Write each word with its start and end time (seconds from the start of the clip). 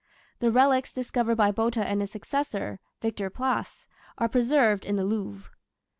The 0.39 0.49
relics 0.49 0.91
discovered 0.91 1.35
by 1.35 1.51
Botta 1.51 1.85
and 1.85 2.01
his 2.01 2.09
successor, 2.09 2.79
Victor 3.03 3.29
Place, 3.29 3.87
are 4.17 4.27
preserved 4.27 4.83
in 4.83 4.95
the 4.95 5.05
Louvre. 5.05 5.51